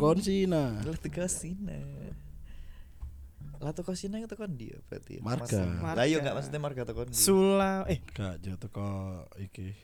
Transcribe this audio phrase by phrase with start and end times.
[0.00, 0.62] Konsina.
[0.80, 1.76] Latu Kosina.
[3.60, 5.20] Latu Kosina itu kan dia berarti.
[5.20, 5.60] Marga.
[5.60, 7.20] Mas- Lah iya enggak maksudnya marga tekan dia.
[7.20, 8.88] Sula eh Gak jatuh teko
[9.36, 9.76] iki.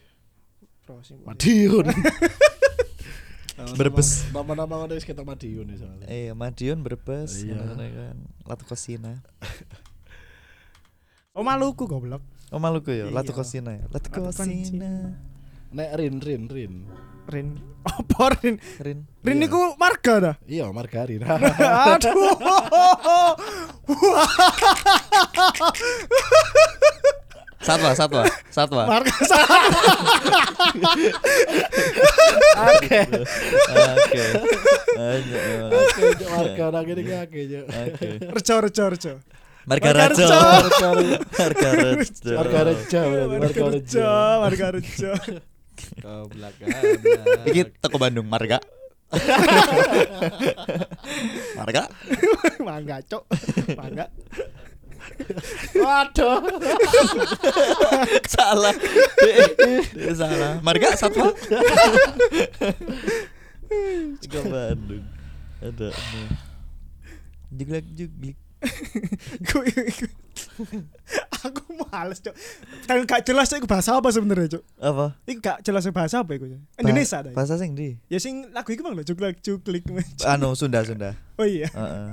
[1.22, 1.84] Madiun.
[3.76, 4.28] Brebes.
[4.30, 6.06] Nama-nama ngono wis ketok Madiun nih soalnya.
[6.06, 7.56] Eh, Madiun Brebes Iya.
[7.72, 8.16] kan.
[8.44, 9.20] Latu Kosina.
[11.36, 12.24] Oh Maluku goblok.
[12.48, 13.36] Oh Maluku ya, Latu Iya.
[13.36, 13.84] Kosina ya.
[13.92, 15.20] Latu Latu Kosina.
[15.68, 16.74] Nek Rin Rin Rin.
[17.28, 17.60] Rin.
[17.84, 18.56] Apa Rin?
[18.80, 19.04] Rin.
[19.26, 19.42] Rin Iya.
[19.50, 20.34] niku marga dah.
[20.46, 21.20] Iya, margarin.
[21.26, 22.38] Aduh.
[27.66, 28.22] Satwa, satwa,
[28.54, 28.82] satwa.
[28.86, 29.10] marga
[32.70, 33.00] Oke.
[33.74, 34.24] Oke.
[34.94, 35.40] Oke.
[35.74, 37.64] Oke, marga nang kene ki akeh, Cuk.
[37.66, 38.08] Oke.
[38.38, 39.12] rejo rejo rejo.
[39.66, 40.06] Marga Marga.
[40.14, 40.26] Rejo.
[40.30, 41.18] Marga Rajo.
[41.34, 42.60] Marga berarti, marga
[43.42, 44.06] Marga rejo,
[44.46, 45.10] marga rejo.
[46.00, 46.70] Kau belakang.
[47.50, 48.62] Iki teko Bandung Marga.
[51.56, 51.82] Marga.
[52.66, 53.24] Mangga, Cok.
[53.78, 54.06] Mangga.
[55.78, 56.42] Waduh.
[58.34, 58.74] salah.
[59.94, 60.52] Dia salah.
[60.60, 61.30] Marga satwa.
[64.18, 65.06] Teko Bandung.
[65.62, 65.88] Ada.
[67.54, 68.36] Juglik juglik.
[69.42, 69.64] Iku-
[71.38, 72.34] Aku males, Cok.
[72.84, 74.64] Dan gak jelas Cok, bahasa apa sebenarnya, Cok?
[74.80, 75.06] Apa?
[75.24, 76.48] Iku gak jelas bahasa apa iku.
[76.48, 76.60] Cok?
[76.80, 77.32] Indonesia dah.
[77.32, 78.00] Bahasa sing di.
[78.08, 79.84] Ya sing lagu iku mang lho cuklik cuklik.
[80.24, 81.14] Anu Sunda Sunda.
[81.36, 81.68] Oh iya.
[81.68, 82.08] Heeh.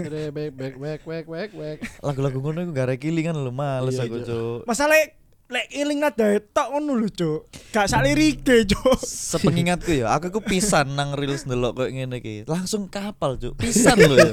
[0.00, 1.78] Re bek bek bek bek bek.
[2.00, 4.16] Lagu-lagu ngono iku gak rekili kan lu males Iya, aku.
[4.22, 4.60] Cuk.
[4.64, 4.96] Masalah
[5.44, 7.52] lek iling nada tok ngono lho, Cuk.
[7.70, 8.96] Gak sak lirike, Cuk.
[9.04, 12.48] Sepengingatku ya, aku ku pisan nang reels ndelok koyo ngene iki.
[12.48, 13.54] Langsung kapal, Cuk.
[13.60, 14.32] Pisan lho ya.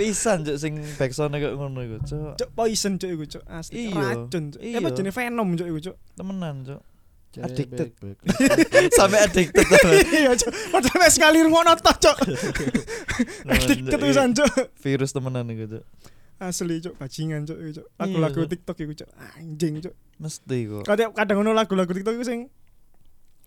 [0.00, 2.32] Pisan Cuk sing backsound koyo ngono iku, Cuk.
[2.40, 3.44] Cuk poison Cuk iku, Cuk.
[3.46, 4.60] Asli Iya, racun, Cuk.
[4.64, 4.80] iya.
[4.80, 5.96] Apa jenenge venom, Cuk iku, Cuk.
[6.16, 6.80] Temenan, Cuk.
[7.36, 7.92] Addicted.
[8.96, 9.60] Sampai addicted.
[10.08, 10.50] Iya, Cuk.
[10.72, 12.16] Padahal wis sekali ngono tok, Cuk.
[13.60, 14.72] Cuk, ketusan, Cuk.
[14.80, 15.84] Virus temenan iku, Cuk.
[16.36, 16.94] Asli, Cuk.
[16.96, 17.86] Bajingan, iku, Cuk.
[17.96, 18.50] Lagu-lagu Iya, Cuk.
[18.52, 19.08] TikTok iku, Cuk.
[19.36, 19.94] Anjing, Cuk.
[20.16, 20.82] Mesti kok.
[20.84, 22.40] Kadang kadang ngono lagu-lagu TikTok iku sing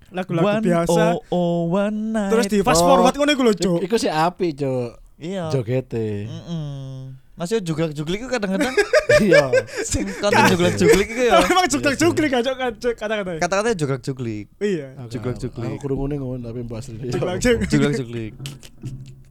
[0.09, 1.13] lagu-lagu biasa.
[1.13, 2.31] Oh, oh, one night.
[2.31, 3.79] Terus di fast forward ngono iku lho, Cuk.
[3.81, 4.91] Iku sih api, Cuk.
[5.19, 5.51] Iya.
[5.51, 6.25] Jogete.
[6.25, 7.13] Heeh.
[7.35, 8.75] Masih juglak-juglik iku kadang-kadang
[9.23, 9.47] Iya.
[9.81, 11.39] sing konten juglak-juglik iku ya.
[11.39, 13.31] Tapi emang cuk-cuk-cuklik aja kan Cuk, kata-kata.
[13.37, 14.45] Kata-katanya juglak-juglik.
[14.59, 14.87] Iya.
[14.97, 15.77] Aku Juglak-juglik.
[15.77, 16.99] krungune ngono tapi mbak asli.
[17.05, 17.57] Cuk-cuk.
[17.69, 18.33] Juglak-juglik.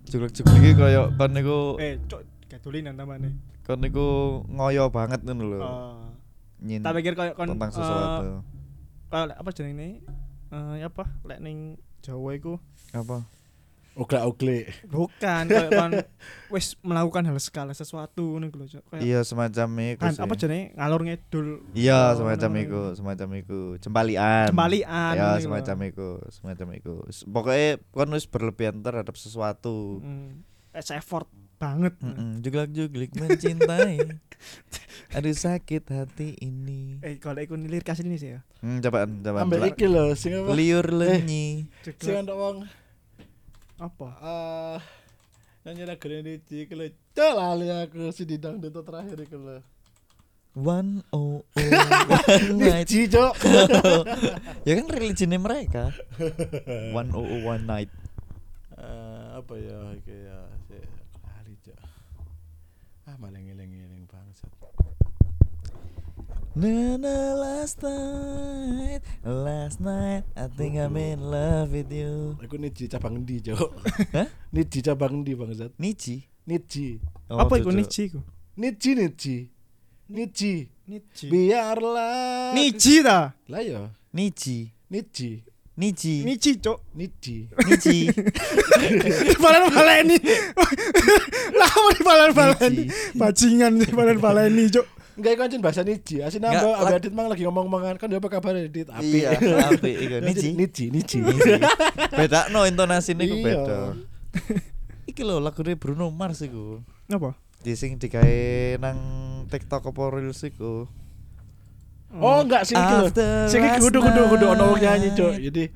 [0.06, 3.36] Juglak-juglik iki koyo kon niku Eh, Cuk, gadulinan tamane.
[3.68, 5.60] kon niku ngoyo banget ngono lho.
[5.60, 6.08] Oh.
[6.64, 8.28] Nyin Tak pikir koyo kon tentang eh, sesuatu.
[9.08, 9.88] Kayak lek apa jenenge?
[10.50, 11.04] Eh apa?
[11.28, 12.56] Lek ning Jawa iku
[12.96, 13.28] Apa?
[13.98, 14.70] Oglak-oglik.
[14.86, 15.92] bukan koyo kon
[16.54, 21.46] wis melakukan hal segala sesuatu ngono lho, Iya semacam iku kan apa jenenge ngalur ngidul.
[21.74, 23.60] Iya semacam iku, semacam iku.
[23.82, 24.54] Jembalian.
[24.54, 26.94] Jembalian, Ya ngono iku semacam iku, semacam iku.
[27.28, 30.00] Pokoknya kon wis berlebihan terhadap sesuatu.
[30.00, 30.46] Hmm.
[30.70, 31.26] Es effort
[31.58, 31.94] banget.
[31.98, 33.98] Mm-mm, Juglak-juglik mencintai.
[35.18, 37.02] Aduh sakit hati ini.
[37.02, 38.40] Eh, kalau iku nilir kasih ini sih ya.
[38.62, 39.44] Hmm, cobaan, cobaan.
[39.50, 40.54] Ambek iki lho sing apa?
[40.54, 41.66] Liur lenyi.
[41.98, 42.64] Sing ana wong
[43.78, 44.08] Apa?
[44.18, 44.78] eh
[45.66, 46.86] nyanyi lagu ini iki lho.
[47.16, 49.58] Cuk lali aku si didang itu terakhir iku lho.
[50.58, 51.68] One oh oh
[52.14, 52.86] one night.
[52.90, 53.34] Cuk.
[54.66, 55.90] ya kan religinya mereka.
[56.94, 57.90] One oh oh one night.
[58.78, 60.57] Eh, apa ya ya Cuk.
[63.08, 64.52] Ah malah ngeling-ngeling bangsat.
[66.52, 72.36] Na na last night, last night I think I'm in love with you.
[72.44, 73.72] Aku niji cabang endi, Cuk?
[74.12, 74.28] Hah?
[74.52, 75.72] Niji cabang endi bangsat?
[75.80, 76.28] Niji.
[76.44, 77.00] Niji.
[77.32, 77.80] Oh, apa iku Cuk.
[77.80, 78.20] niji iku?
[78.60, 79.36] Niji niji.
[80.12, 80.68] Niji.
[80.84, 81.26] Niji.
[81.32, 82.52] Biarlah.
[82.52, 83.32] Niji ta?
[83.48, 83.88] Lah ya.
[84.12, 84.68] Niji.
[84.92, 85.48] Niji.
[85.78, 86.26] Niji.
[86.26, 86.82] Niji, Cuk.
[86.98, 87.46] Niji.
[87.70, 88.10] Niji.
[89.42, 90.18] Balen baleni.
[91.58, 92.90] Lah mau di balen baleni.
[92.90, 93.14] Niji.
[93.14, 94.82] Bajingan di balen baleni, Cuk.
[95.18, 96.18] Enggak iku anjen bahasa niji.
[96.22, 96.78] Asin nambah.
[96.78, 98.86] Abang Adit mang lagi ngomong-ngomongan kan dia apa kabar Adit?
[98.86, 99.18] Api.
[99.22, 99.34] Iya,
[99.74, 100.50] api iku niji.
[100.54, 101.18] Niji, niji.
[102.14, 103.46] Beda no intonasi niku Iya.
[103.46, 103.78] beda.
[105.10, 106.82] Iki lho lagune Bruno Mars iku.
[107.10, 107.34] Apa?
[107.62, 108.34] Di sing digawe
[108.78, 108.98] nang
[109.50, 110.86] TikTok apa Reels iku.
[112.16, 113.12] Oh enggak lho.
[113.12, 115.36] After Sing kudu kudu kudu ono wong nyanyi, Cuk.
[115.36, 115.68] Jadi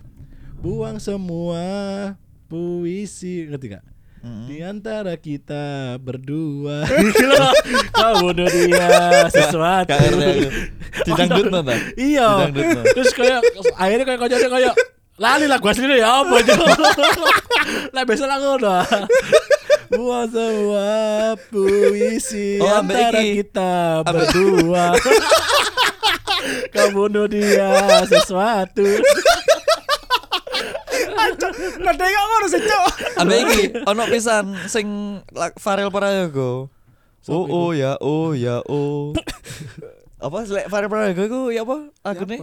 [0.65, 1.65] buang semua
[2.49, 3.85] puisi ngerti gak?
[4.23, 4.47] Mm-mm.
[4.47, 6.87] Di antara kita berdua
[7.99, 9.99] Kau bunuh dia sesuatu.
[11.03, 11.75] Didangdutno ta?
[11.99, 12.47] Iya.
[12.95, 13.43] Terus kayak
[13.75, 14.75] Akhirnya kayak kocoknya kayak
[15.21, 16.39] Lali lagu aslinya ya apa?
[17.95, 18.81] Lah besok lah ngono
[19.93, 20.93] Buang semua
[21.53, 23.45] puisi Oh, antara iki.
[23.45, 24.97] kita berdua
[26.75, 28.85] Kau bunuh dia sesuatu
[31.83, 32.85] Nada kok ngono sih, Cuk.
[33.21, 34.87] Ambek iki ono pisan sing
[35.57, 36.67] Farel Prayogo.
[37.31, 39.15] Oh oh ya oh ya oh.
[40.25, 42.37] apa lek Farel Prayogo iku ya apa lagune?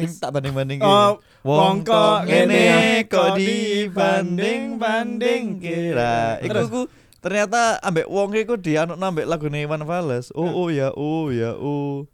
[0.00, 6.40] Sing tak banding-banding Oh, Wong kok ngene kok dibanding-banding dibanding kira.
[6.40, 6.68] Iku Terus?
[6.68, 6.80] ku
[7.20, 10.32] ternyata ambek wong iku dianuk ambek lagune Iwan Fals.
[10.32, 12.04] Oh oh ya oh ya oh.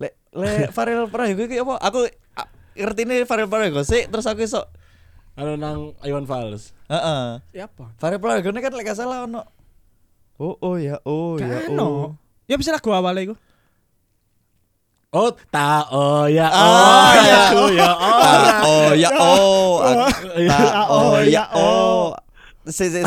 [0.00, 1.76] Lek lek Farel Prayogo iki apa?
[1.80, 2.08] Aku
[2.76, 4.64] ngertine Farel Prayogo sih terus aku iso
[5.36, 6.76] Anu nang Iwan Fals.
[6.88, 7.40] heeh.
[7.56, 7.92] Ya apa?
[7.96, 9.44] Farel Prayogo ini kan lek gak salah ono.
[10.40, 12.16] Oh oh ya oh ya oh.
[12.48, 13.36] Ya bisa lagu awalnya iku.
[15.10, 17.38] Oh, ta oh ya Ah, oh ya.
[17.50, 18.14] aku ya oh.
[18.14, 19.70] Ah, oh ya oh.
[20.46, 22.14] Ta oh ya oh.
[22.70, 23.02] Si si.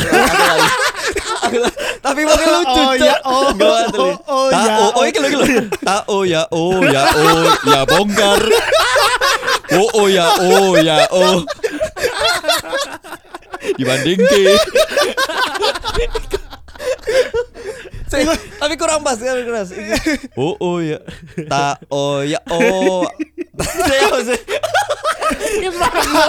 [2.04, 3.56] Tapi mungkin lucu Oh, ya, oh.
[3.56, 5.04] Oh, oh, Ta ya, oh oh oh.
[5.08, 5.48] iki lho iki lho.
[5.80, 8.42] Ta oh ya oh ya oh ya bongkar.
[9.72, 11.48] Oh oh ya oh ya oh.
[13.80, 14.44] Dibanding ke.
[18.14, 18.22] Si,
[18.62, 19.74] tapi kurang pas kan kurang pas.
[20.38, 21.02] Oh oh ya.
[21.50, 23.10] Ta oh ya oh.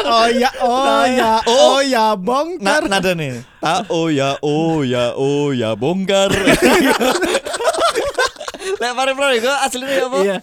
[0.05, 1.81] Oh ya, oh ya, Oh.
[1.85, 2.89] ya bongkar.
[2.89, 3.45] nada nih.
[3.61, 6.33] Ta oh ya oh ya oh ya bongkar.
[8.81, 10.19] Lek pare gue aslinya apa?
[10.25, 10.37] Iya.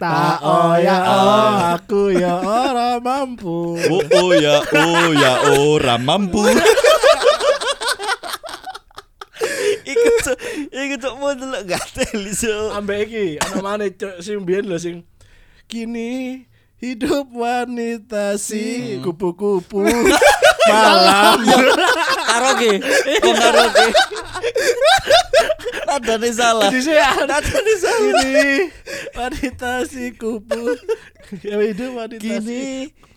[0.00, 3.76] Ta oh ya oh aku ya orang mampu.
[3.92, 6.40] Oh oh ya oh ya orang mampu.
[9.86, 10.36] Iku tuh,
[10.74, 12.74] iku tuh mau dulu gatel iso.
[12.74, 15.06] Ambek iki ana maneh cuk sing biyen lho sing
[15.70, 16.42] kini
[16.76, 19.86] hidup wanita si kupu-kupu
[20.70, 21.38] malam
[22.26, 22.82] Karaoke,
[23.22, 23.86] kok karaoke.
[25.96, 26.68] Nih salah.
[26.68, 27.98] di sini Nada nih salah.
[28.02, 28.50] kini
[29.16, 30.74] wanita si kupu
[31.40, 32.64] ya hidup wanita si Kini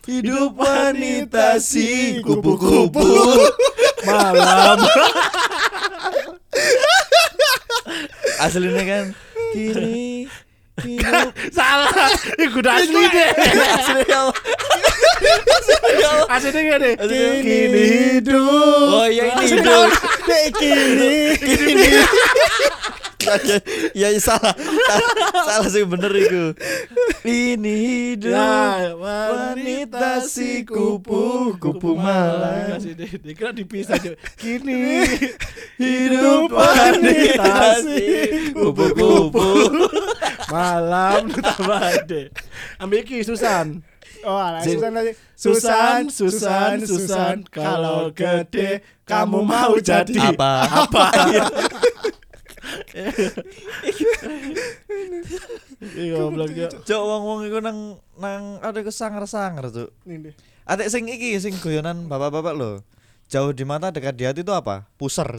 [0.06, 3.04] hidup wanita si kupu-kupu.
[4.06, 4.78] malam
[8.40, 9.04] Aslinya kan
[9.52, 10.24] kini
[11.56, 11.92] salah
[12.40, 13.28] iku udah asli deh
[13.76, 14.32] aslinya apa?
[15.60, 16.24] Aslinya apa?
[16.32, 17.82] aslinya gini Aslinya kini
[18.16, 19.88] hidup Oh iya ini hidup.
[20.56, 21.16] Kini.
[21.36, 21.88] Kini.
[23.94, 24.54] Ya, ya salah.
[25.46, 25.68] salah.
[25.70, 26.44] Sih bener itu.
[27.24, 31.94] Ini hidup Ya, wanita si kupu kupu
[32.96, 33.10] deh.
[33.36, 34.16] Kira dipisah Cuk.
[34.40, 35.04] Kini
[35.82, 38.06] Hidup wanita si
[38.52, 39.48] kupu-kupu.
[40.52, 42.26] malam tambah deh.
[42.82, 43.80] Ambil iki Susan.
[44.20, 44.60] Oh, alah.
[44.60, 45.12] Susan tadi.
[45.32, 50.52] Susan, Susan, Susan, kalau gede kamu mau jadi Apa?
[50.84, 51.04] apa?
[55.80, 56.70] Iya, goblok Cuk.
[56.84, 57.78] Cok wong-wong iku nang
[58.16, 59.72] nang ada ke sangar-sangar.
[60.04, 60.34] Ini deh.
[60.64, 62.84] Adik sing iki sing guyonan bapak-bapak lo.
[63.30, 64.90] Jauh di mata dekat di hati itu apa?
[64.98, 65.26] Puser.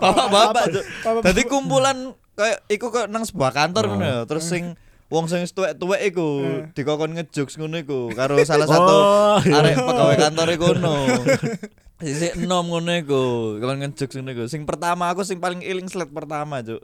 [0.00, 0.64] Bapak-bapak.
[1.22, 4.18] Dadi kumpulan kayak iku kayak nang sebuah kantor ngono ya.
[4.26, 4.74] Terus sing
[5.06, 6.62] wong sing tuwek-tuwek iku Eh.
[6.72, 9.58] dikokon ngejokes ngono iku karo salah satu Oh, iya.
[9.60, 10.94] arek pegawai kantor iku ngono.
[12.00, 13.22] Sisi enom ngono iku,
[13.60, 14.44] kalau ngejokes ngono iku.
[14.48, 16.80] Sing pertama aku sing paling iling slide pertama, Cuk.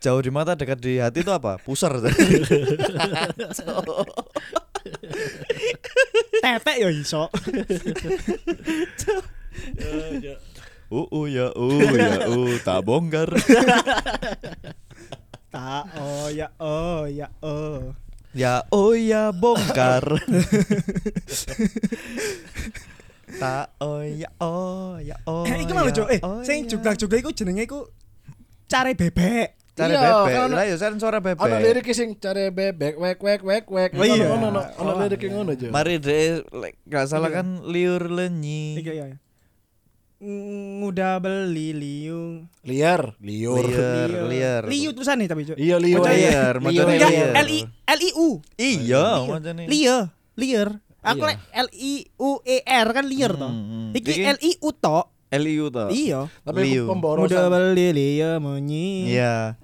[0.00, 1.60] Jauh di mata dekat di hati itu apa?
[1.60, 1.92] Puser.
[6.40, 7.28] Tetek ya iso.
[10.90, 13.30] Oh, oh ya, oh ya, oh tak bongkar.
[15.50, 17.90] Tak, oh ya, oh ya, oh.
[18.30, 20.22] Ya, oh ya bongkar.
[23.38, 25.46] Tak, oh ya, oh ya, oh.
[25.46, 26.08] Eh, iki malu, ya, Cuk.
[26.10, 26.74] Eh, oh sing ya.
[26.74, 27.86] juglak-juglak iku jenenge iku
[28.70, 29.60] care bebek.
[29.80, 30.36] Cari Iya, bebek.
[30.52, 31.40] Lah ya suara bebek.
[31.40, 33.90] Ono lirik sing cari bebek wek wek wek wek.
[33.96, 34.26] Oh, iya.
[34.34, 35.30] Ono ono ono lirik iya.
[35.32, 35.68] ngono aja.
[35.72, 37.40] Mari deh, like, gak salah Iya.
[37.40, 38.82] kan liur lenyi.
[38.82, 39.06] Iki ya.
[40.20, 42.44] Nguda beli liung.
[42.60, 43.64] Liar, liur.
[43.64, 44.62] Liar, liar.
[44.68, 45.56] Liu tulisannya tapi, Cuk.
[45.56, 46.04] Iya liur.
[46.04, 46.84] Liar, Liur.
[46.84, 47.32] Enggak, liar.
[47.40, 48.28] L I L I U.
[48.60, 50.68] Iya, macam Liar, liar.
[51.00, 51.28] Aku Iya.
[51.32, 53.48] lek L I U E R kan liar toh.
[53.48, 53.96] Hmm, hmm.
[53.96, 55.06] Iki L I U tok.
[55.30, 55.88] LIU toh.
[55.94, 56.26] Iya.
[56.42, 56.84] Tapi Liu.
[56.84, 57.46] Nguda pemborosan.
[57.54, 59.14] beli liu munyi.
[59.14, 59.54] Iya.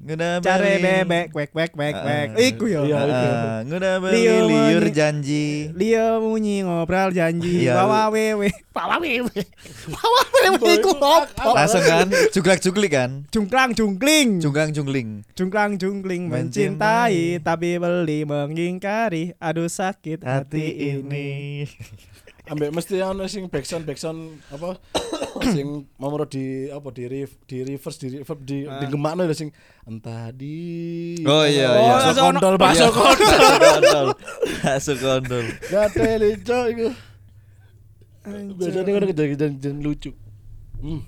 [0.00, 2.04] Care beli- bebek wek wek wek Ah.
[2.08, 2.28] wek.
[2.40, 2.80] Iku ya.
[2.88, 3.20] Iya, iya.
[3.20, 5.68] Ah, nguda beli Liur liur janji.
[5.76, 7.68] Liu munyi ngobrol janji.
[7.68, 7.76] Iya.
[7.76, 8.48] Bawa wewe.
[8.72, 9.28] Bawa wewe.
[9.92, 11.50] Bawa wewe iku opo?
[11.52, 13.10] Langsung kan juglak-juglik kan.
[13.28, 14.40] Jungklang jungkling.
[14.40, 15.20] Junggang jungling.
[15.36, 19.36] Jungklang jungkling mencintai tapi beli mengingkari.
[19.36, 21.68] Aduh sakit hati ini.
[22.48, 24.74] Ambek mesti ono sing backsound backsound apa
[25.46, 28.78] sing nomor di apa di ref, di reverse di reverb di Ah.
[28.78, 29.50] di gemakno lho sing
[29.84, 30.56] entah di
[31.22, 31.94] Oh, iya, Oh, iya.
[32.10, 32.92] ono- kontol bakso Iya.
[32.92, 34.06] kondol.
[34.60, 35.44] Bakso kondol.
[35.70, 36.86] gatel cok iku
[38.56, 40.12] biasanya kan kejadian lucu
[40.80, 41.00] hmm.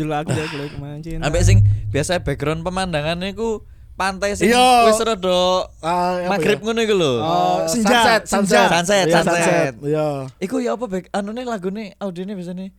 [0.00, 1.20] Ya boleh mancing.
[1.20, 1.58] Ambek sing
[1.92, 3.66] biasa background pemandangannya ku
[4.00, 4.88] pantai sing Iya.
[4.88, 6.56] wis rada Ah, ya?
[6.56, 7.12] ngono iku lho.
[7.20, 8.70] Oh, senja, sunset.
[8.70, 9.72] Sunset, Iya, sunset.
[9.84, 10.08] Iya.
[10.40, 12.72] Iku ya apa back anune lagune audionya biasanya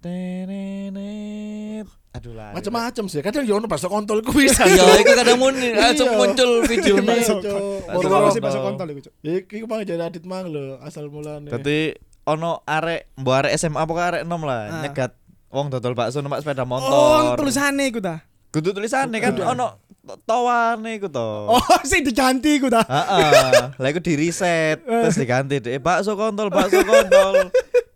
[0.00, 1.86] tenenet.
[2.10, 2.50] Aduh lah.
[2.50, 3.20] Macam-macam sih.
[3.20, 4.66] Kadang yo ono bakso kontol iku bisa.
[4.66, 6.10] Ya, iku kadang Iya.
[6.10, 7.06] muncul videonya.
[7.14, 7.60] Bakso Cok.
[7.86, 8.86] Itu Bakso apa sih kontol.
[8.90, 9.12] iku, Cuk?
[9.20, 11.46] Ya iki mang jadi adit mang lho asal mulane.
[11.46, 14.82] Dadi ono arek mbok arek SMA apa arek enom lah Ah.
[14.82, 15.12] nyegat
[15.48, 17.36] wong dodol bakso numpak sepeda Oh, motor.
[17.36, 18.26] tulisannya iku ta.
[18.50, 19.78] Kudu tulisannya kan ono
[20.26, 21.28] tawane iku to.
[21.54, 22.82] Oh, sing diganti iku ta.
[22.82, 23.78] Heeh.
[23.78, 27.50] Lah iku di reset terus diganti deh bakso kontol, bakso kontol.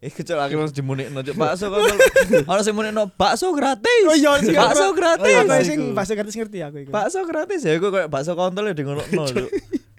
[0.04, 1.98] Iku cok akhirnya harus dimunikno cok bakso kontol.
[2.46, 4.04] Ono sing munikno bakso gratis.
[4.06, 5.34] Oh iya, bakso gratis.
[5.42, 6.90] Aku sing bakso gratis ngerti aku iku.
[6.94, 9.50] Bakso gratis ya iku kayak bakso kontol ya di ngono cok.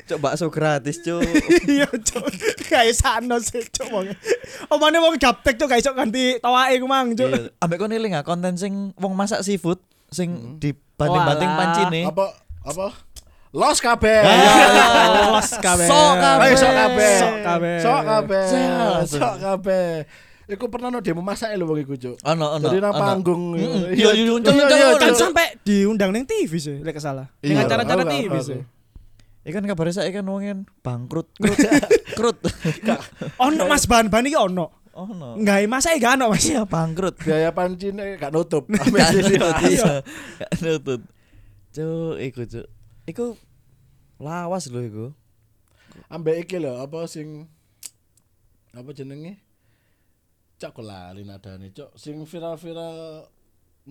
[0.06, 1.20] Cok bakso gratis cok.
[1.66, 2.30] Iya, Cuk.
[2.70, 3.90] Kayak sano sih, Cuk.
[3.90, 4.06] wong.
[4.70, 7.26] Omane wong gaptek, Cuk, gak iso ganti tawake ku mang, Cuk.
[7.26, 7.50] Iya.
[7.58, 10.56] Ambek kon eling ah konten sing wong masak seafood sing Hmm.
[10.58, 11.60] dibanding-banding Walah.
[11.62, 12.02] pancine.
[12.06, 12.26] apa
[12.62, 12.88] apa?
[13.52, 14.20] Los kabeh.
[14.20, 15.32] Ah.
[15.32, 15.88] Los kabeh.
[15.88, 16.46] Sok kabeh.
[16.46, 17.14] Eh, sok kabeh.
[17.16, 17.76] Sok kabeh.
[17.80, 18.46] Sok kabeh.
[19.08, 19.34] Sok.
[19.40, 19.90] Kabeh.
[20.46, 22.16] Iku pernah no demo masak lho wong iku, Cuk.
[22.22, 22.66] Ono ono.
[22.68, 23.58] Jadi nang panggung.
[23.58, 27.32] Iya, Iya, iya, iya, iya, Kan sampai diundang ning TV sih, lek salah.
[27.42, 28.62] Ning Iya, acara-acara TV sih.
[29.46, 31.58] Ikan kabar saya kan wongin bangkrut, krut,
[32.14, 32.38] krut.
[33.38, 34.85] Ono Mas bahan-bahan iki ono.
[34.96, 35.36] Oh no.
[35.36, 36.48] Enggak masa gak ono, Mas.
[36.48, 37.20] Iya bangkrut.
[37.20, 38.64] Biaya pancine gak nutup.
[38.72, 40.00] Gak nutut, iya.
[40.40, 41.02] Gak nutut.
[41.76, 42.68] Cuk, iku cuk.
[43.04, 43.26] Iku
[44.24, 45.06] lawas lho iku.
[46.08, 47.52] Ambek iki lho apa sing
[48.72, 49.44] apa jenenge?
[50.56, 52.00] Cok lali nadane, Cok.
[52.00, 53.28] Sing viral-viral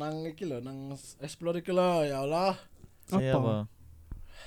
[0.01, 2.57] nang iki lho, nang explore iki lho, ya Allah.
[3.13, 3.69] Iya Apa?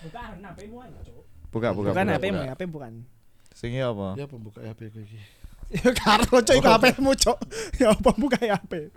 [0.02, 1.22] Bukan HP-mu aja, Cuk.
[1.54, 1.94] Buka buka.
[1.94, 2.54] Bukan buka, HP-mu, buka.
[2.58, 2.94] HP bukan.
[3.54, 4.18] Sing iya apa?
[4.18, 5.22] Ya pembuka HP ku iki.
[5.68, 7.38] Ya karo Cuk, iku HP-mu, Cuk.
[7.76, 8.88] Ya apa buka HP.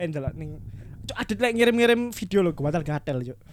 [0.00, 0.56] Eh ndelok ning
[1.04, 3.38] Cuk, adit lek ngirim-ngirim video lho, gatel-gatel, Cuk.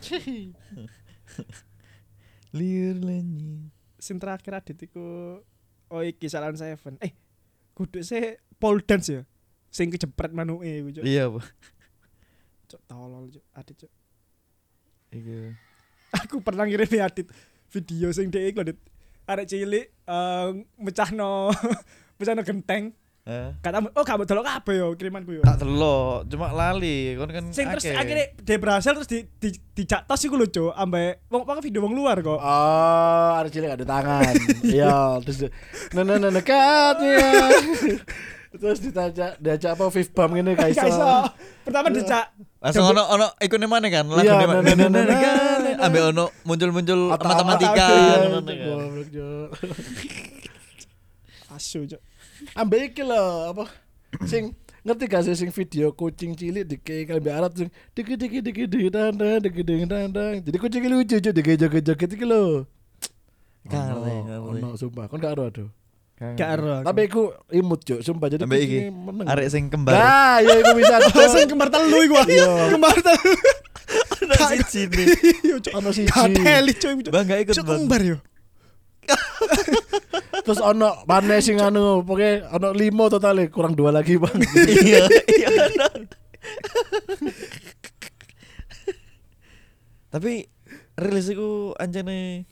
[2.58, 3.68] Liur lenyi.
[4.00, 5.03] Sing terakhir adit iku
[5.92, 6.96] oh iki Salon Seven.
[7.03, 7.12] Eh,
[7.75, 9.22] kudu sih pole dance ya.
[9.68, 11.03] Sing kejepret manuke iku, Cuk.
[11.03, 11.44] Iya apa?
[12.72, 13.44] Cuk, tolol, Cuk.
[13.51, 13.92] Adit, Cuk.
[15.12, 15.51] Iku.
[16.24, 17.27] Aku pernah ngirim Adit
[17.68, 18.80] video sing dhek iku lho, Dit.
[19.24, 20.50] Arek cilik eh
[20.80, 21.51] mecahno
[22.17, 22.93] mecahno genteng.
[23.24, 23.55] Eh.
[23.63, 25.43] Kata oh kamu delok kabeh yo kirimanku yo.
[25.48, 27.15] Tak delok, cuma lali.
[27.15, 30.75] Kon kan Sing terus akhirnya dia berhasil terus di di dijak tos iku lho, Cuk.
[30.75, 32.36] Ambek wong wong video wong luar kok.
[32.36, 34.36] Oh, ada cilik ada tangan.
[34.75, 35.48] Iya, terus
[35.96, 37.32] nah nah nah dekat ya.
[38.53, 40.77] Terus ditajak diajak apa fifth bomb ngene guys.
[41.65, 44.08] Pertama dijak Langsung ono ono ikune mana kan?
[44.08, 45.86] Lagu Iya, ne nah, nah.
[45.89, 48.55] Ambek ono muncul-muncul matematika Iya, ngono kan.
[48.55, 49.50] goblok, Cuk.
[51.53, 52.01] Asu, Cuk.
[52.53, 53.65] Ambek iki lho apa
[54.25, 58.39] sing ngerti gak sih sing video kucing cilik di kayak kalbi Arab sing diki diki
[58.39, 62.67] diki diki dandang diki diki dandang jadi kucing lucu cuy diki joget joget iki lho
[63.63, 64.60] Gak gak ngerti.
[64.60, 65.69] ono sumpah kon gak ero aduh
[66.13, 66.83] Gak ero.
[66.83, 68.79] tapi aku imut cuy sumpah jadi Ambek iki
[69.24, 69.95] arek sing kembar.
[69.95, 70.95] nah ya iku bisa
[71.33, 72.15] Sing kembar telu iku.
[72.27, 72.75] Iya.
[72.75, 73.33] Kembar telu.
[74.19, 75.05] Ono siji nih.
[75.43, 75.74] Yo, Cuk.
[75.74, 76.91] ono siji Gateli, Cuk.
[77.07, 77.12] Cuk.
[77.12, 78.17] Bang gak ikut Cuk kembar yo.
[80.43, 84.35] terus ono mana sing anu pokoknya ono limo total kurang dua lagi bang
[84.83, 85.50] Iya, iya.
[90.12, 90.45] Tapi
[90.93, 92.45] rilis iku anjane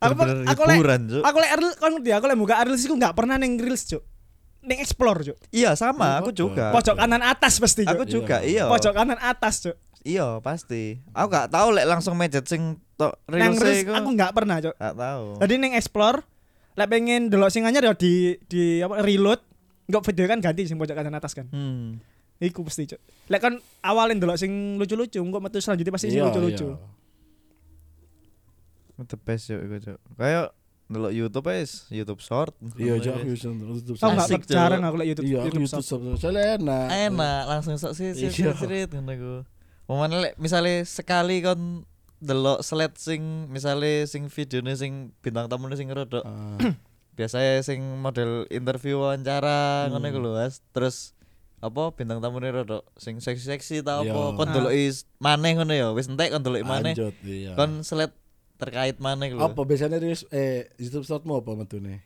[0.00, 0.80] Aku bener-bener aku lek
[1.20, 4.00] aku lek kon ngerti aku lek buka reels iku enggak pernah ning reels, Cuk.
[4.64, 5.36] Ning explore, Cuk.
[5.52, 6.72] Iya sama, Iya, aku juga.
[6.72, 8.64] Pojok kanan atas pasti, Aku juga, iya.
[8.64, 9.76] Pojok kanan atas, Cuk.
[10.00, 11.04] Iya, pasti.
[11.12, 13.92] Aku gak tahu lek langsung mejet sing tok Nang reels reels iku.
[13.92, 14.72] aku enggak pernah, Cuk.
[14.72, 15.24] Gak tahu.
[15.44, 16.24] Jadi ning explore
[16.80, 19.44] lek pengen delok sing anyar ya di di apa reload
[19.84, 21.50] Enggak video kan ganti sing pojok kanan atas kan.
[21.50, 21.98] Hmm.
[22.38, 23.02] Iku pasti, Cuk.
[23.26, 26.68] Lek kan awalin delok sing lucu-lucu, engko metu selanjutnya pasti sing Iya, lucu-lucu.
[26.70, 26.78] iya.
[29.00, 29.98] The best yuk iku, Cuk.
[30.14, 30.46] Kayak
[30.86, 32.54] ndelok YouTube wis, YouTube short.
[32.74, 33.50] iya aku Aku
[34.06, 34.50] enggak Asik, Cuk.
[34.50, 35.82] jarang aku lek YouTube iya YouTube YouTube.
[35.82, 36.02] Shop.
[36.18, 38.54] soalnya enak Enak, langsung sok sih sih Iya.
[38.54, 39.34] sih ngono iku.
[39.86, 41.82] Momen lek misale sekali kon
[42.20, 46.60] delok slide sing misale sing videone sing bintang tamune sing rodok Ah.
[47.16, 49.92] biasanya sing model interview wawancara Hmm.
[49.92, 50.60] ngono iku lho Mas.
[50.70, 51.12] Terus
[51.60, 54.12] apa bintang tamune rodok sing seksi-seksi ta Iya.
[54.12, 54.54] apa kon Ah.
[54.54, 57.52] deloki maneh ngono ya wis entek kon maneh Lanjut, iya.
[57.52, 58.12] kon slide
[58.56, 62.04] terkait maneh iku lho apa biasanya di eh YouTube Shortmu apa metune?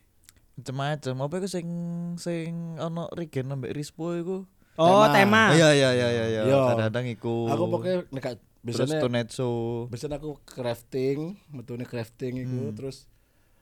[0.55, 1.67] macem-macem apa iku sing
[2.15, 5.55] sing ono Regen ambek Rispo iku Oh, Tema.
[5.55, 6.43] Iya iya iya iya iya.
[6.43, 7.47] Kadang-kadang iku.
[7.47, 9.87] Aku pokoknya nek terus biasanya Tonight Show.
[9.87, 12.75] biasanya aku crafting, metune crafting iku Hmm.
[12.75, 13.05] terus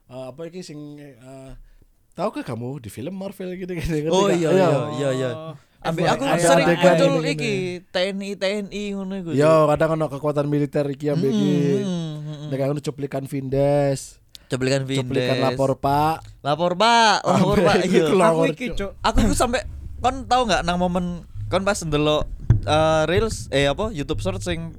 [0.06, 1.52] eh, apa iki sing eh,
[2.12, 5.30] tahu ke kamu di film Marvel gitu gitu Oh iya iya iya iya.
[5.32, 5.54] Oh.
[5.82, 7.52] Ambek aku Ada sering muncul iki
[7.84, 9.30] TNI TNI ngono iku.
[9.34, 11.54] Yo, kadang ono kekuatan militer iki ambek iki.
[11.82, 15.02] Hmm, Nek ono cuplikan Vindes, Cuplikan Vindes.
[15.02, 16.22] cuplikan lapor Pak.
[16.40, 17.74] Lapor Pak, lapor Pak.
[17.82, 18.04] Iya.
[18.06, 18.94] keluar, Aku iki, Cuk.
[19.00, 19.58] Aku iku sampe
[19.98, 22.30] kon tau nggak nang momen kon pas ndelok
[22.62, 24.70] eh, reels eh apa YouTube short sing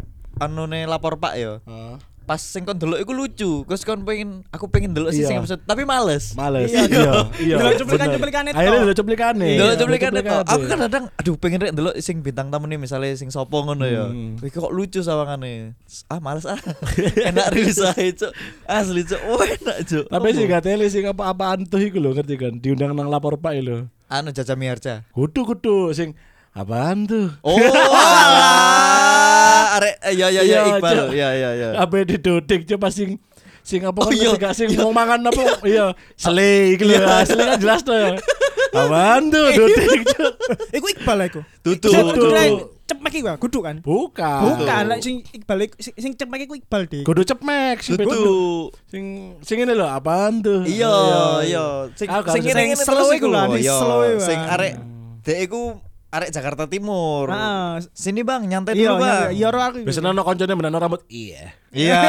[0.44, 1.60] anune lapor Pak ya.
[1.62, 1.96] Heeh.
[2.24, 3.52] Pas sing kon delok iku lucu.
[3.68, 5.28] Terus kon pengen aku pengen delok sih Iya.
[5.28, 6.32] sing episode tapi males.
[6.34, 6.72] Males.
[6.72, 7.56] Iya, Iya, iya.
[7.60, 8.16] Delok cuplikan- bener.
[8.16, 8.56] cuplikan itu.
[8.56, 9.44] Akhirnya delok cuplikane.
[9.46, 9.60] Iya.
[9.60, 10.20] Delok cuplikan itu.
[10.24, 10.48] Cuplikane.
[10.48, 14.08] Aku kadang aduh pengen rek delok sing bintang tamu nih misalnya sing sopo ngono ya.
[14.08, 14.40] Hmm.
[14.40, 15.76] Iki kok lucu sawangane.
[16.08, 16.56] Ah males ah.
[17.28, 18.32] enak rilis ae, Cuk.
[18.64, 19.20] Asli, Cuk.
[19.26, 20.06] Oh, enak, Cuk.
[20.08, 22.56] Tapi sih gak tele sing apa-apaan tuh iku lho ngerti kan.
[22.56, 23.92] Diundang nang lapor Pak lho.
[24.08, 25.04] anu Caca Miarca.
[25.12, 26.16] Kudu kudu sing
[26.56, 27.36] apaan tuh?
[27.42, 27.60] Oh.
[29.74, 30.98] Arek eh, ya ya ya Iya, Iqbal.
[31.12, 31.68] Ya ya ya.
[31.78, 33.18] Apa didodek coba sing
[33.62, 34.30] sing apa Oh, kan iya.
[34.32, 37.24] ketika sing mau mangan apa iya sele iki lho Iya.
[37.24, 38.20] sele kan jelas tuh ya
[38.74, 40.34] apaan tuh dodek Cuk?
[40.74, 41.40] Iku Iqbal iku.
[41.62, 41.88] Tutu.
[41.88, 42.28] Kudu
[42.84, 43.80] cepmek iku, kudu kan?
[43.80, 47.04] bukan Bukan, lek sing Iqbal sing, cepmek iku Iqbal deh.
[47.08, 49.04] kudu cepmek sing betul sing
[49.40, 50.92] sing ini lho apaan tuh Iya,
[51.48, 51.66] iya.
[51.96, 52.44] Sing sing
[52.76, 53.56] slow iku lho.
[53.56, 53.80] di Iya,
[54.20, 54.74] sing arek
[55.24, 55.80] dek iku
[56.14, 57.26] arek Jakarta Timur.
[57.26, 59.10] Nah, Sini Bang, nyantai iya, dulu Bang.
[59.10, 59.78] iya, iya, ora aku.
[59.82, 59.86] iku.
[59.90, 62.02] biasanya ono koncone menano rambut iya Iya.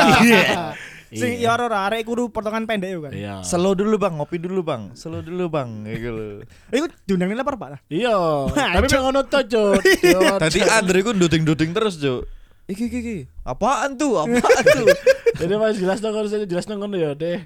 [1.14, 3.12] Sing iya ora arek kudu potongan pendek iku kan.
[3.14, 4.92] iya Slow dulu Bang, ngopi dulu Bang.
[4.92, 6.26] Slow dulu Bang, iku lho.
[6.68, 9.80] Iku diundang ning lapor Pak iya Wah, tapi memang ono to Cuk.
[10.12, 10.60] Yo, Tadi.
[10.68, 12.28] Andre iku nduding-nduding terus, Cuk.
[12.68, 13.16] Iki iki iki.
[13.44, 14.24] Apaan tuh?
[14.24, 14.88] Apaan tuh?
[15.34, 17.42] jadi mas jelas dong kalau saya jelas dong kono ya deh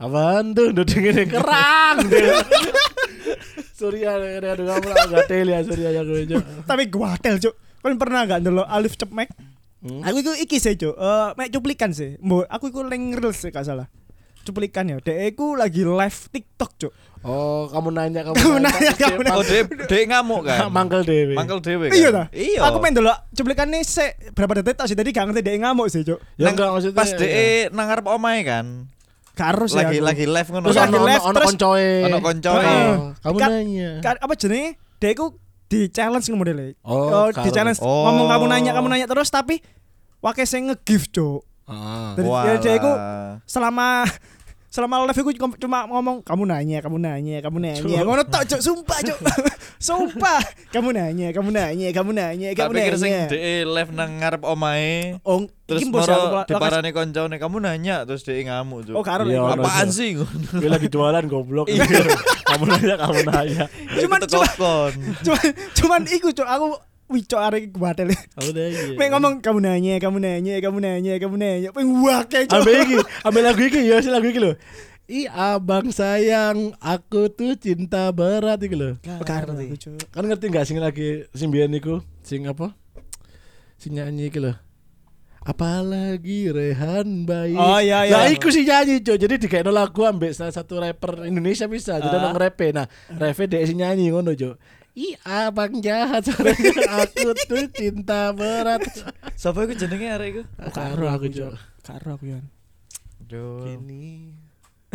[0.00, 1.98] apaan tuh ini kerang
[3.80, 6.28] Surya ada ada kamu tele ya Surya ya gue.
[6.68, 7.56] Tapi gua hotel, Cuk.
[7.80, 9.32] Kan pernah gak ndelok Alif Cepmek?
[9.80, 10.04] Hmm.
[10.04, 10.92] Aku iku iki sih, Cuk.
[10.92, 12.20] Eh, mek cuplikan sih.
[12.20, 13.88] Mbok aku iku leng reels sih gak salah.
[14.44, 15.00] Cuplikan ya.
[15.00, 16.92] Dek iku lagi live TikTok, Cuk.
[17.24, 19.36] Oh, kamu nanya kamu, Kamu nanya, kamu nanya.
[19.40, 20.68] Oh, dek dek ngamuk kan?
[20.76, 21.32] Mangkel dewe.
[21.40, 21.96] Mangkel dhewe kan?
[21.96, 22.24] Iya ta?
[22.36, 22.60] Iya.
[22.68, 26.04] Aku pengen ndelok cuplikannya sik berapa detik tok sih tadi gak ngerti dek ngamuk sih,
[26.04, 26.20] Cuk.
[26.36, 27.00] Ya enggak maksudnya.
[27.00, 27.16] Pas ya.
[27.16, 28.66] dek nang ngarep omahe kan.
[29.40, 30.04] Karo sih Lagi aku.
[30.04, 30.64] lagi live ngono.
[30.68, 31.88] terus lagi live, ono terus- koncoe.
[32.04, 32.60] Ono koncoe.
[32.60, 33.90] Oh, Kamu Kan- nanya.
[33.98, 34.70] Ka- apa jenenge?
[35.00, 35.26] Dek iku
[35.64, 36.66] di challenge ngono modele.
[36.82, 37.48] Oh, di karo.
[37.48, 38.04] challenge Oh.
[38.04, 39.64] ngomong kamu nanya kamu nanya terus tapi
[40.20, 41.40] wake sing nge-give, Cuk.
[41.64, 42.12] Ah.
[42.12, 43.40] Dari- ya, dia iku Walah.
[43.46, 44.04] selama
[44.66, 47.80] selama live iku cuma- ngomong kamu nanya, kamu nanya, kamu nanya.
[48.04, 49.18] Ngono tok, Cuk, sumpah, Cuk.
[49.80, 50.38] sumpah.
[50.70, 53.26] Kamu nanya, kamu nanya, kamu nanya, kamu Tak pikir sing nanya.
[53.26, 55.16] dek live nang ngarep omahe.
[55.24, 58.94] Oh, Terus moro diparani koncone kamu nanya terus dek ngamuk Cuk.
[58.94, 60.60] Oh, karo ono, Apaan sih ngono?
[60.60, 61.66] Gue lagi jualan goblok.
[61.66, 61.82] Iya.
[62.50, 63.64] kamu nanya, kamu nanya.
[63.96, 65.40] Cuman- cuman
[65.72, 66.66] cuman iku cok aku
[67.10, 68.80] wih cok arek iku batel Kamu nanya.
[68.94, 72.96] pengen ngomong kamu nanya kamu nanya kamu nanya kamu nanya pengen wake cok Ambil iki,
[73.24, 74.52] ambil lagu iki ya, lagu iki lho.
[75.10, 78.94] I abang sayang, aku tuh cinta berat iki lho.
[79.26, 79.98] Karo aku, Cuk.
[80.06, 81.98] Kan ngerti gak sing lagi sing biyen iku?
[82.22, 82.78] Sing apa?
[83.74, 84.54] Sing nyanyi iki lho.
[85.42, 87.58] Apalagi Rehan baik.
[87.58, 88.12] Oh, iya, iya.
[88.12, 89.18] Lah iku sih nyanyi, Cuk.
[89.18, 91.98] Jadi dikaino lagu ambek salah satu rapper Indonesia bisa.
[91.98, 92.30] Jadi Ah.
[92.30, 92.70] nang rape.
[92.70, 94.54] Nah, rape dek sing nyanyi ngono, Cuk.
[94.94, 96.22] I abang jahat
[97.02, 98.84] aku tuh cinta berat.
[99.34, 100.42] Sapa iku jenenge arek iku?
[100.70, 101.58] Karo aku, Cuk.
[101.80, 102.44] karo aku yan
[103.26, 103.66] Aduh.
[103.66, 104.34] Ini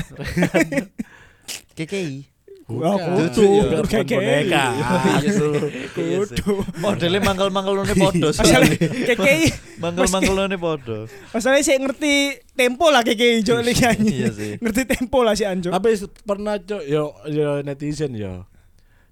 [1.77, 2.31] KKI.
[2.65, 3.29] Wah, Bukan.
[3.29, 4.25] kudu, Iya, kudu bukan KKI.
[4.49, 4.65] Iya.
[6.01, 6.41] Iya sih.
[6.81, 8.73] Modelnya mangkel-mangkelone soalnya.
[9.05, 9.33] keke
[9.77, 11.05] Mangkel-mangkelone podo.
[11.29, 12.13] masalah sih ngerti
[12.57, 15.93] tempo lah keke cok lagi nyanyi Iya ngerti tempo lah si Anjo Tapi
[16.25, 18.49] pernah cok yo yo netizen yo.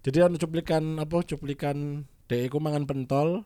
[0.01, 3.45] Jadi anu cuplikan apa cuplikan dek iku mangan pentol.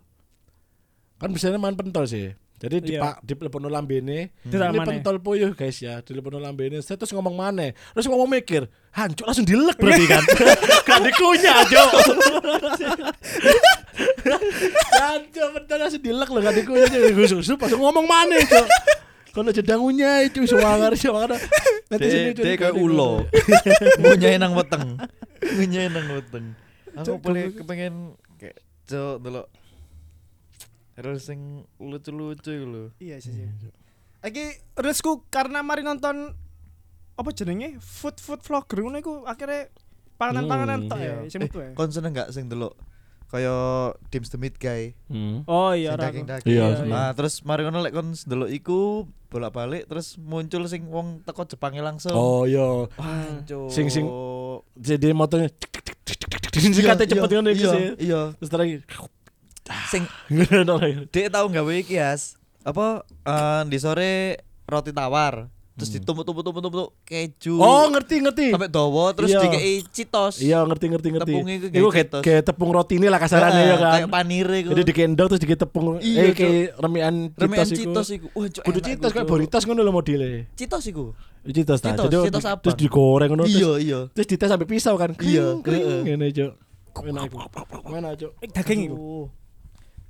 [1.20, 2.32] Kan biasanya mangan pentol sih.
[2.58, 3.02] Jadi di Iya.
[3.06, 4.34] pak di telepon lambene.
[4.42, 6.82] Ini pentol puyuh guys ya, di telepon lambene.
[6.82, 7.70] Saya terus ngomong mana?
[7.94, 10.24] Terus ngomong mikir, hancur langsung dilek berarti kan.
[10.90, 11.90] kan dikunyah, Cok.
[14.98, 16.90] Hancur pentol langsung dilek loh kan dikunyah.
[17.30, 18.68] Susu pas ngomong mana, Cok.
[19.38, 21.38] Kalau jedang unyah itu sewangar sewangar.
[21.94, 23.22] Dek dek kayak ulo.
[24.02, 24.98] Ngunyai nang weteng.
[25.46, 26.58] Ngunyai nang weteng.
[26.98, 27.94] Aku boleh dulu- kepengen
[28.42, 28.58] kayak
[28.90, 29.46] cok delok
[30.98, 31.40] Terus sing
[31.78, 32.84] lucu-lucu iku lho.
[32.98, 33.46] iya sih sih
[34.18, 36.34] lagi Rizku karena mari nonton
[37.14, 39.70] apa jenenge food food vlogger ngono iku akhirnya
[40.16, 41.30] panganan-panganan Hmm, tok ya iya.
[41.30, 42.74] sing metu ya Kon seneng gak sing delok
[43.28, 43.52] kaya
[44.08, 44.96] Dims the Meat Guy.
[45.06, 45.44] Hmm.
[45.46, 46.48] oh iya Sing daging-daging.
[46.48, 46.88] Iya, iya.
[46.88, 51.80] Nah, terus mari ngono lek kon delok iku bolak-balik terus muncul sing wong teko Jepange
[51.80, 52.16] langsung.
[52.16, 52.88] Oh iya.
[52.96, 53.68] Hancur.
[53.68, 54.08] Sing- sing-
[54.74, 55.52] Jadi motonya
[56.50, 57.86] Disikate Iya, cepet iya, ngono iki iya, sih.
[58.02, 58.22] Iya.
[58.34, 58.76] Terus lagi
[59.88, 61.06] Sing ngono lagi.
[61.08, 62.36] Dek tahu gawe iki Yas.
[62.62, 65.48] Apa eh, di sore roti tawar.
[65.78, 65.98] Terus Hmm.
[66.02, 67.54] ditumpuk-tumpuk-tumpuk keju.
[67.56, 68.50] Oh, ngerti ngerti.
[68.50, 69.46] sampai dawa terus Iya.
[69.46, 70.42] dikei citos.
[70.42, 71.32] Iya, ngerti ngerti ngerti.
[71.32, 73.94] Tepungnya Iku kayak kayak kayak tepung roti ini lah kasarannya ya kan.
[73.94, 74.58] Kayak panire.
[74.66, 77.78] Jadi digendong terus dikit tepung Iya, eh kayak remian citos iku.
[77.78, 78.28] citos iku.
[78.34, 79.30] Wah, cuk, Kudu citos kayak Cuk.
[79.30, 80.50] boritas ngono lho modelnya.
[80.52, 81.06] Citos iku.
[81.46, 81.94] Citos ta.
[81.94, 82.60] Citos, citos apa?
[82.60, 84.00] terus digoreng ngono Iya, iya.
[84.10, 85.14] terus dites sampai pisau kan.
[85.14, 85.62] Iya.
[85.62, 86.52] Ngene, Cuk.
[87.06, 87.38] Enak iku.
[87.88, 88.32] Enak, Cuk.
[88.42, 89.30] Eh, daging iku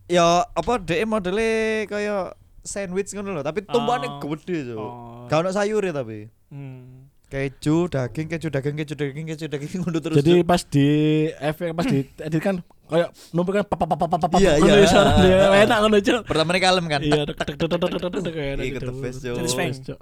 [0.08, 2.32] ya apa dhek modele kaya
[2.67, 4.20] sandwich ngono lho, tapi tumpukane oh.
[4.36, 4.78] gede, Cuk.
[4.78, 5.26] Oh.
[5.32, 6.28] Gak ono ya, tapi.
[6.52, 7.08] Hmm.
[7.28, 10.15] Keju, daging, keju, daging, keju, daging, keju, daging ngono terus.
[10.20, 10.48] Jadi Cuk.
[10.48, 10.88] pas di
[11.28, 12.56] efek pas di edit kan
[12.88, 15.63] kayak numpuk kan papa papa papa papa iya, iya.
[15.67, 16.22] enak ngono Cuk.
[16.24, 17.02] Pertama kali kalem kan.
[17.04, 19.36] Iya, tek tek tek Cuk.
[19.43, 20.00] Satisfying Cuk.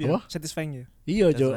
[0.00, 0.84] Iya, satisfying ya.
[1.04, 1.52] Iya, Cuk.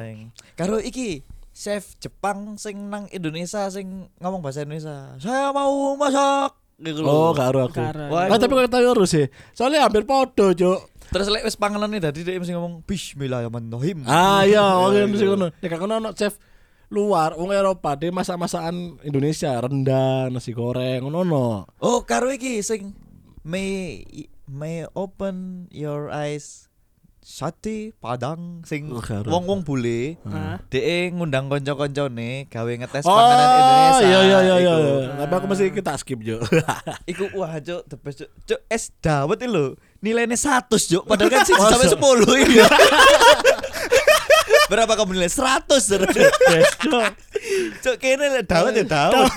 [0.60, 1.24] Karo iki
[1.56, 5.16] chef Jepang sing nang Indonesia sing ngomong bahasa Indonesia.
[5.16, 7.34] Saya mau masak Gitu Oh, lho.
[7.34, 7.80] karo aku.
[7.80, 9.26] Wah, Ah, iku- tapi kok tahu harus sih.
[9.52, 10.80] Soalnya hampir podo, Cuk.
[11.06, 14.04] Terus lek wis panganan dadi dhek mesti ngomong bismillahirrahmanirrahim.
[14.04, 15.32] Ah iya, oke Iya, mesti iya.
[15.32, 15.48] ngono.
[15.54, 16.36] Nek kan ono chef
[16.88, 21.46] luar, wong Eropa, dia masak-masakan Indonesia, rendang, nasi goreng, ngono ono.
[21.80, 22.92] Oh, karo iki sing
[23.42, 24.02] may
[24.46, 26.68] may open your eyes
[27.26, 30.62] sate padang sing Oh, wong-wong bule Hah?
[30.70, 34.06] dhek ngundang kanca-kancane gawe ngetes Oh, panganan Indonesia.
[34.06, 34.74] iya iya iya iya.
[35.26, 36.46] Tapi aku mesti kita skip, Cuk.
[37.12, 38.30] Iku wah cuk the best cuk.
[38.46, 39.74] Cuk es dawet lho.
[40.06, 41.04] Nilainya 100 cuk.
[41.10, 41.98] Padahal kan sih sampai 10
[42.54, 42.66] iya.
[44.70, 45.30] Berapa kamu nilai?
[45.30, 46.06] 100 Cuk.
[46.86, 47.10] Cuk.
[47.82, 49.34] Cuk kene dawet ya dawet.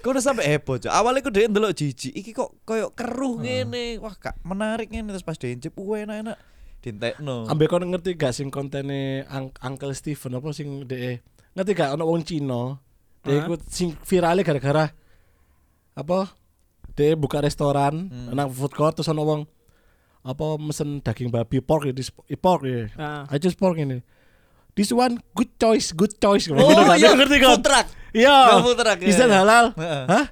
[0.00, 0.88] Kau udah sampai heboh cuk.
[0.88, 2.16] Awalnya aku dhewe ndelok jijik.
[2.16, 4.00] Iki kok koyo keruh ngene.
[4.00, 6.53] Wah gak menarik ngene terus pas diincip wah enak-enak.
[6.84, 7.48] Dintekno.
[7.48, 11.24] Ambek kon ngerti gak sing kontene Ang- Uncle Steven apa sing de
[11.56, 12.76] ngerti gak ono wong Cina.
[13.24, 14.92] Dia ikut sing viralnya gara-gara
[15.96, 16.28] apa?
[16.92, 18.36] Dia buka restoran Hmm.
[18.36, 19.40] nang food court terus ono wong
[20.20, 21.92] apa mesen daging babi pork ya,
[22.36, 22.88] pork ya.
[22.96, 23.24] Ah.
[23.28, 24.04] I just pork ini.
[24.74, 26.50] This one good choice, good choice.
[26.50, 26.96] Oh Gitu kan?
[26.98, 27.50] iya ngerti kan?
[27.56, 27.86] Food truck.
[28.12, 28.36] Iya.
[28.52, 29.38] Oh, food truck, Is iya, that iya.
[29.40, 29.64] halal?
[29.74, 30.04] Heeh.
[30.06, 30.24] Hah?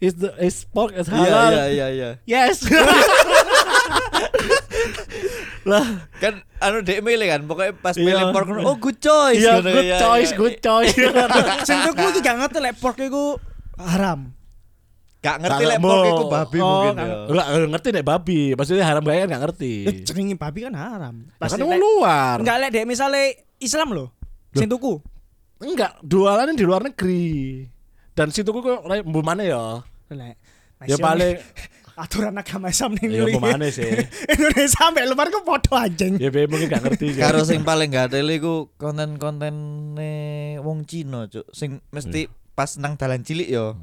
[0.00, 1.50] Is the is pork is Iya halal?
[1.52, 2.10] iya iya iya.
[2.24, 2.64] Yes.
[5.62, 5.84] lah,
[6.16, 8.04] Kan anu dek milih kan pokoknya pas Iya.
[8.04, 9.38] milih pork oh good choice.
[9.38, 10.38] iya Ngono, good iya, choice, iya.
[10.38, 10.94] good choice.
[11.62, 13.36] Sing tuku iki gak ngerti lek pork iku
[13.76, 14.32] haram.
[15.20, 17.16] Gak ngerti Gak lek pork iku babi Oh, mungkin gak- ya.
[17.28, 19.72] Enggak ngerti nek babi, maksudnya haram gak kan nggak ngerti.
[20.02, 21.14] Jenenge babi kan haram.
[21.28, 22.36] Kan Pasti wong lek- luar.
[22.40, 23.20] Enggak lek dek misale
[23.58, 24.08] Islam loh.
[24.52, 24.96] Sing tuku.
[25.60, 27.68] Enggak, jualannya di luar negeri.
[28.10, 28.80] Dan situ kok
[29.20, 29.84] mana ya?
[30.08, 30.36] Lek.
[30.82, 31.36] Ya paling
[32.00, 33.84] aturan agama Islam ning ya mana sih?
[34.32, 36.16] Indonesia sampai luar kok podo anjing.
[36.16, 37.14] Ya be mungkin gak ngerti.
[37.20, 40.12] Karo sing paling gak ada iku konten-kontene
[40.64, 41.46] wong Cina, Cuk.
[41.52, 43.76] Sing mesti pas nang dalan cilik yo.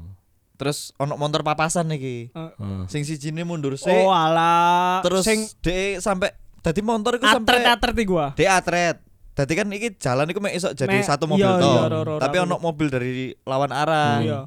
[0.58, 2.34] Terus ono motor papasan iki.
[2.34, 2.80] Heeh.
[2.90, 3.94] Sing sijine mundur sik.
[3.94, 5.00] Oh alah.
[5.06, 8.26] terus sing dhek sampai dadi motor iku sampai atret-atret iki gua.
[8.34, 8.96] dhek atret.
[9.38, 11.74] Dadi kan iki jalan iku mek iso jadi satu mobil iya, toh.
[11.86, 14.18] iya, Tapi ro- ono mobil dari lawan arah.
[14.18, 14.40] Iya.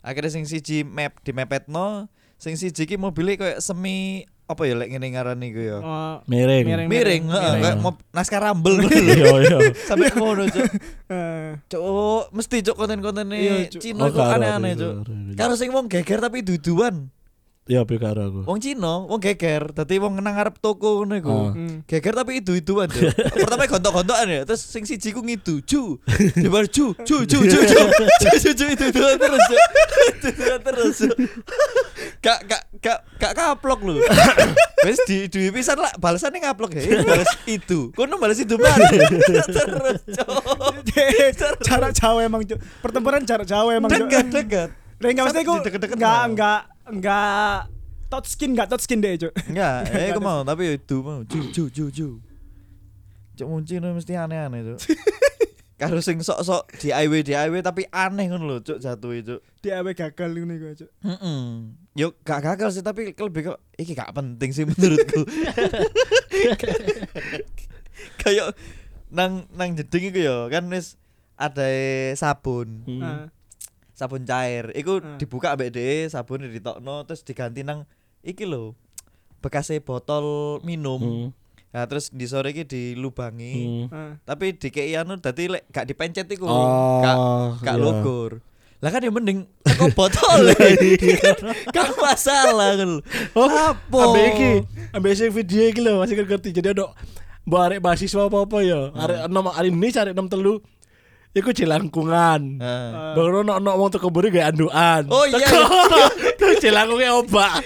[0.00, 2.08] Akhirnya sing siji map di mepetno,
[2.38, 5.76] sing siji iki mobilnya kayak semi apa ya lek ngene ngarani iku ya.
[5.84, 6.64] Oh, Miring.
[6.64, 6.88] Miring.
[6.88, 7.76] Miring, heeh, kayak
[8.16, 8.80] naskah rambel.
[8.88, 9.58] Iya, iya.
[9.84, 10.64] Sampai ngono, Cuk.
[11.12, 13.80] eh, Cuk, mesti cuk konten-kontene Iya, Cuk.
[13.84, 15.04] Cina Oh, kok aneh-aneh, Cuk.
[15.36, 15.52] karo.
[15.52, 17.12] Sing wong geger tapi duduan.
[17.68, 18.40] Iya, be karo aku.
[18.48, 21.28] Wong Cina, wong geger, dadi wong nang ngarep toko ngono iku.
[21.28, 21.52] Oh.
[21.52, 21.84] hmm.
[21.84, 23.12] Geger tapi itu-ituan, Cuk.
[23.12, 26.00] Pertama gontok-gontokan ya, terus sing siji ku ngidu, ju.
[26.32, 27.80] Dibar ju, ju, ju, ju, ju.
[28.24, 29.60] Ju, ju, ju, itu-ituan terus, Cuk.
[30.64, 30.96] Terus.
[31.04, 31.16] Cuk.
[32.18, 34.02] Gak gak gak gak kaplok lho.
[34.86, 36.82] Wis di di pisan lah balasane ngaplok ya.
[36.82, 37.90] Ini balas itu.
[37.94, 38.86] Kono balas itu mana?
[38.86, 40.28] terus, Cuk.
[41.66, 42.42] jarak jauh emang
[42.82, 43.90] pertempuran jarak jauh emang.
[43.90, 44.70] Dekat, dekat.
[44.98, 47.58] Enggak mesti dideket-deket enggak enggak enggak
[48.10, 49.32] touch skin enggak touch skin deh Cuk.
[49.46, 52.18] Enggak, eh aku mau tapi itu mau ju ju ju
[53.78, 54.78] no mesti aneh-aneh, Cuk.
[55.78, 59.38] Karo sing sok-sok DIY DIY tapi aneh ngono lho, Cuk, jatuh itu.
[59.62, 60.90] DIY gagal ngene iku Cuk.
[61.06, 61.42] Heeh.
[61.98, 65.26] Yo gak gagal sih tapi lebih kok iki gak penting sih menurutku.
[68.18, 68.54] Kayak
[69.08, 70.94] nang nang jeding iku ya kan wis
[71.34, 71.66] ada
[72.14, 72.84] sabun.
[72.84, 73.02] Hmm.
[73.02, 73.26] Ah.
[73.90, 75.18] sabun cair iku Hmm.
[75.18, 77.82] dibuka ambek dhewe sabun ditokno terus diganti nang
[78.22, 78.78] iki lho
[79.40, 80.26] bekasnya botol
[80.62, 81.28] minum Hmm.
[81.68, 83.90] nah terus di sore iki dilubangi Hmm.
[83.90, 84.12] Ah.
[84.22, 87.16] tapi dikei anu dadi lek gak dipencet iku Oh, gak
[87.60, 88.38] gak logor
[88.78, 90.54] lah kan yang mending teko botol
[91.74, 93.02] gak masalah kan
[93.34, 94.50] Oh, apa Ambek iki,
[94.94, 96.54] ambek sing video iki lho masih ngerti.
[96.54, 96.94] Jadi ada
[97.42, 98.94] mbok arek mahasiswa apa-apa ya.
[98.94, 100.62] Arek nom hari ini arek nom telu.
[101.36, 102.40] Iku jelangkungan.
[102.56, 103.12] Nah.
[103.18, 105.02] Baru ono ono wong teko mburi gawe andukan.
[105.10, 105.42] Oh iya.
[106.40, 107.60] Terus jelangkungnya obak.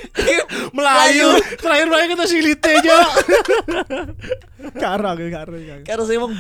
[0.73, 1.39] Melayu.
[1.61, 2.99] Terakhir Melayu kita silite aja.
[4.83, 5.55] Karo aku karo.
[5.85, 6.03] karo.
[6.09, 6.35] Sing wong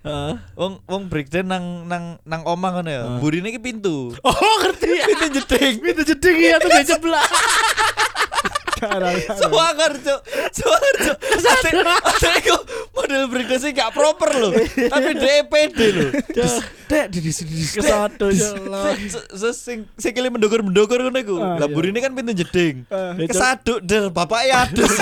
[0.00, 0.32] breakdance.
[0.56, 3.02] Wong wong breakdance nang nang nang omah ngono ya.
[3.20, 4.16] Burine iki pintu.
[4.24, 5.04] Oh ngerti ya.
[5.12, 5.74] Pintu jeding.
[5.84, 7.28] Pintu jeding ya tuh dia jeblak.
[9.36, 10.20] Semangar cuk.
[10.56, 11.16] Semangar cuk.
[11.20, 12.56] Ate ate iku
[13.10, 14.52] model breakdance sih gak proper loh.
[14.54, 16.10] Tapi DPD loh.
[16.86, 17.66] Dek di sini.
[17.66, 18.94] Kesatu ya Allah.
[19.50, 21.34] Sing sing kele mendokur-mendokur ngono iku.
[21.42, 21.74] Ah, Lah iya.
[21.74, 22.86] burine kan pintu jeding.
[23.26, 24.94] Kesaduk der bapaknya adus.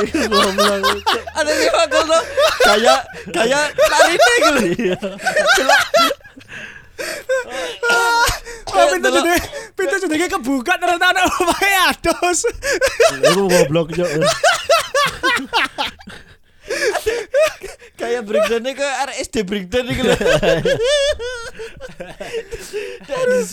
[0.00, 0.98] Iku goblok.
[1.36, 2.22] Ada yang bakal tuh
[2.64, 5.10] kayak kayak lari nih gitu.
[8.70, 9.34] Oh, pintu jadi
[9.74, 12.46] pintu jadi kebuka ternyata ada omahe ados.
[13.18, 14.06] Iku goblok yo.
[17.98, 20.18] kayak breakdown ke RSD breakdown gitu loh.
[23.04, 23.48] Terus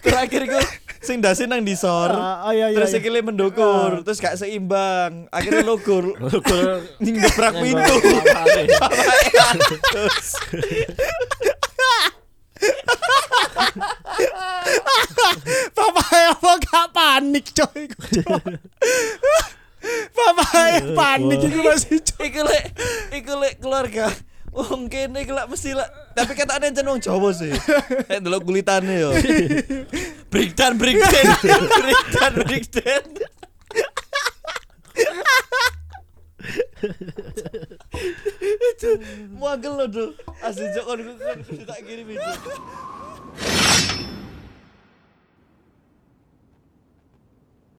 [0.00, 0.64] terakhir gue
[1.02, 2.10] sing dasi nang disor.
[2.12, 3.00] Ah, oh, iya, iya, Terus iya.
[3.00, 5.30] sikile mendukur, terus gak seimbang.
[5.30, 6.14] Akhirnya logur.
[7.02, 7.94] Ngebrak pintu.
[9.94, 10.28] Terus
[15.74, 16.02] Papa
[16.34, 17.82] apa gak panik coy.
[20.16, 20.46] Papa
[20.98, 22.26] panik iku masih coy.
[22.28, 22.64] iku lek
[23.14, 24.10] iku lek keluarga
[24.52, 27.52] Wong kene iku lek mesti lek tapi kata ada yang wong Jawa sih.
[28.10, 29.10] Nek delok kulitane yo.
[30.32, 31.26] Breakdown breakdown.
[31.78, 33.04] breakdown breakdown.
[39.38, 40.04] Muagel lo do.
[40.42, 42.32] Asli jok kon kon tak kirim itu.